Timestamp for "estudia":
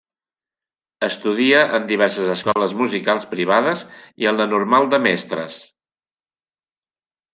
1.07-1.59